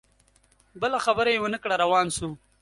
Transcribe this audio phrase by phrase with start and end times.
[0.81, 2.27] بله خبره یې ونه کړه روان سو